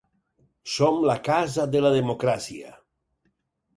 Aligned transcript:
Som 0.75 0.97
la 1.09 1.17
casa 1.29 1.67
de 1.75 1.83
la 1.87 1.93
democràcia. 1.99 2.77